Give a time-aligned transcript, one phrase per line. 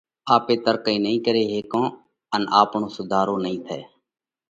[0.35, 1.87] آپي ترقئِي نئين ڪري هيڪون
[2.35, 3.79] ان آپڻو سُڌارو نئين ٿئہ۔